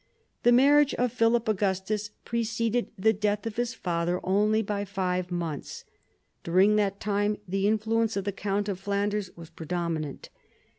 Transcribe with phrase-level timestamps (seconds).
[0.41, 5.85] •The marriage of Philip Augustus preceded the death of his father only by five months.
[6.43, 10.29] During that time the influence of the count of Flanders was predominant.